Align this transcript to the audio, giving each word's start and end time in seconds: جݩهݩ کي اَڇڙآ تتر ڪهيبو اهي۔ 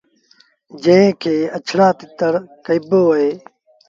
جݩهݩ 0.83 1.15
کي 1.21 1.35
اَڇڙآ 1.55 1.87
تتر 1.97 2.33
ڪهيبو 2.65 3.01
اهي۔ 3.13 3.29